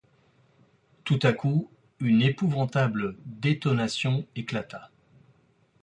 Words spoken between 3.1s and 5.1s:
détonation éclata.